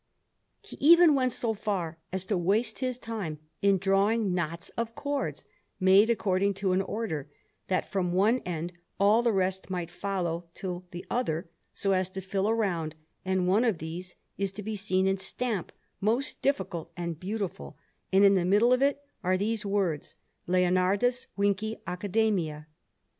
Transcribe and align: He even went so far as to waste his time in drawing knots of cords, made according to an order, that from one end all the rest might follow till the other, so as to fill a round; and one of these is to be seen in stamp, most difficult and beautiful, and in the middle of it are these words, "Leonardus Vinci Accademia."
He 0.63 0.77
even 0.79 1.13
went 1.13 1.31
so 1.31 1.53
far 1.53 1.99
as 2.11 2.25
to 2.25 2.35
waste 2.35 2.79
his 2.79 2.97
time 2.97 3.37
in 3.61 3.77
drawing 3.77 4.33
knots 4.33 4.69
of 4.69 4.95
cords, 4.95 5.45
made 5.79 6.09
according 6.09 6.55
to 6.55 6.71
an 6.71 6.81
order, 6.81 7.29
that 7.67 7.87
from 7.91 8.11
one 8.11 8.39
end 8.39 8.73
all 8.99 9.21
the 9.21 9.31
rest 9.31 9.69
might 9.69 9.91
follow 9.91 10.47
till 10.55 10.87
the 10.89 11.05
other, 11.11 11.51
so 11.71 11.91
as 11.91 12.09
to 12.09 12.19
fill 12.21 12.47
a 12.47 12.55
round; 12.55 12.95
and 13.23 13.47
one 13.47 13.63
of 13.63 13.77
these 13.77 14.15
is 14.39 14.51
to 14.53 14.63
be 14.63 14.75
seen 14.75 15.05
in 15.05 15.17
stamp, 15.19 15.71
most 15.99 16.41
difficult 16.41 16.91
and 16.97 17.19
beautiful, 17.19 17.77
and 18.11 18.25
in 18.25 18.33
the 18.33 18.43
middle 18.43 18.73
of 18.73 18.81
it 18.81 19.03
are 19.23 19.37
these 19.37 19.67
words, 19.67 20.15
"Leonardus 20.47 21.27
Vinci 21.37 21.77
Accademia." 21.85 22.65